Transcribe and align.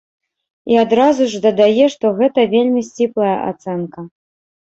І 0.71 0.77
адразу 0.83 1.27
ж 1.33 1.41
дадае, 1.43 1.85
што 1.95 2.05
гэта 2.21 2.45
вельмі 2.55 2.81
сціплая 2.89 3.37
ацэнка. 3.51 4.07